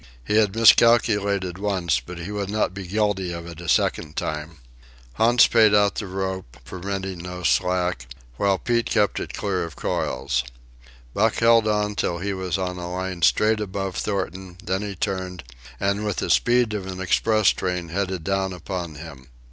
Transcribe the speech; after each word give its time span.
He 0.25 0.37
had 0.37 0.55
miscalculated 0.55 1.59
once, 1.59 1.99
but 1.99 2.17
he 2.17 2.31
would 2.31 2.49
not 2.49 2.73
be 2.73 2.87
guilty 2.87 3.31
of 3.31 3.45
it 3.45 3.61
a 3.61 3.69
second 3.69 4.15
time. 4.17 4.57
Hans 5.13 5.45
paid 5.45 5.75
out 5.75 5.93
the 5.93 6.07
rope, 6.07 6.57
permitting 6.65 7.19
no 7.19 7.43
slack, 7.43 8.07
while 8.37 8.57
Pete 8.57 8.87
kept 8.87 9.19
it 9.19 9.35
clear 9.35 9.63
of 9.63 9.75
coils. 9.75 10.43
Buck 11.13 11.35
held 11.35 11.67
on 11.67 11.93
till 11.93 12.17
he 12.17 12.33
was 12.33 12.57
on 12.57 12.79
a 12.79 12.91
line 12.91 13.21
straight 13.21 13.59
above 13.59 13.95
Thornton; 13.95 14.57
then 14.63 14.81
he 14.81 14.95
turned, 14.95 15.43
and 15.79 16.03
with 16.03 16.15
the 16.15 16.31
speed 16.31 16.73
of 16.73 16.87
an 16.87 16.99
express 16.99 17.49
train 17.49 17.89
headed 17.89 18.23
down 18.23 18.53
upon 18.53 18.95
him. 18.95 19.27